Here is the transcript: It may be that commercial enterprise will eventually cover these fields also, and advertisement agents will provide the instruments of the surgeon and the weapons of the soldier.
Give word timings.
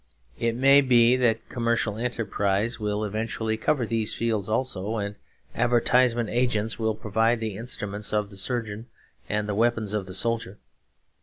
It 0.39 0.55
may 0.55 0.81
be 0.81 1.15
that 1.17 1.47
commercial 1.47 1.95
enterprise 1.95 2.79
will 2.79 3.03
eventually 3.05 3.55
cover 3.55 3.85
these 3.85 4.15
fields 4.15 4.49
also, 4.49 4.97
and 4.97 5.13
advertisement 5.53 6.29
agents 6.31 6.79
will 6.79 6.95
provide 6.95 7.39
the 7.39 7.55
instruments 7.55 8.11
of 8.11 8.31
the 8.31 8.35
surgeon 8.37 8.87
and 9.29 9.47
the 9.47 9.53
weapons 9.53 9.93
of 9.93 10.07
the 10.07 10.15
soldier. 10.15 10.57